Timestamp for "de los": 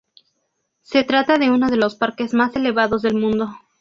1.69-1.93